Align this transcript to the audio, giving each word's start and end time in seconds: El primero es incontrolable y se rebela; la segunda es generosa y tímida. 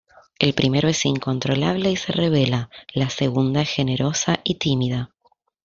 El 0.39 0.55
primero 0.55 0.87
es 0.89 1.05
incontrolable 1.05 1.91
y 1.91 1.95
se 1.95 2.11
rebela; 2.11 2.71
la 2.91 3.11
segunda 3.11 3.61
es 3.61 3.69
generosa 3.69 4.39
y 4.43 4.55
tímida. 4.55 5.11